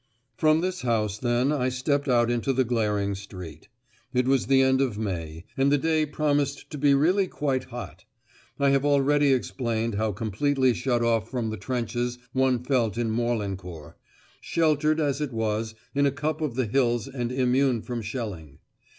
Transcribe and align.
From 0.35 0.61
this 0.61 0.81
house, 0.81 1.19
then, 1.19 1.51
I 1.51 1.69
stepped 1.69 2.09
out 2.09 2.31
into 2.31 2.53
the 2.53 2.63
glaring 2.63 3.13
street. 3.13 3.67
It 4.15 4.27
was 4.27 4.47
the 4.47 4.63
end 4.63 4.81
of 4.81 4.97
May, 4.97 5.45
and 5.55 5.71
the 5.71 5.77
day 5.77 6.07
promised 6.07 6.71
to 6.71 6.79
be 6.79 6.95
really 6.95 7.27
quite 7.27 7.65
hot. 7.65 8.05
I 8.57 8.71
have 8.71 8.83
already 8.83 9.31
explained 9.31 9.93
how 9.93 10.11
completely 10.11 10.73
shut 10.73 11.03
off 11.03 11.29
from 11.29 11.51
the 11.51 11.55
trenches 11.57 12.17
one 12.33 12.63
felt 12.63 12.97
in 12.97 13.11
Morlancourt, 13.11 13.93
sheltered 14.39 14.99
as 14.99 15.21
it 15.21 15.31
was 15.31 15.75
in 15.93 16.07
a 16.07 16.11
cup 16.11 16.41
of 16.41 16.55
the 16.55 16.65
hills 16.65 17.07
and 17.07 17.31
immune 17.31 17.83
from 17.83 18.01
shelling. 18.01 18.57